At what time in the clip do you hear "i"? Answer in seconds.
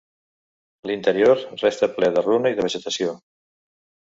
2.55-2.59